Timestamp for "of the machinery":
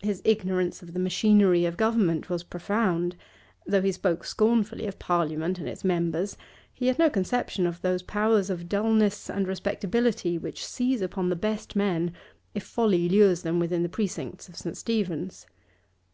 0.82-1.66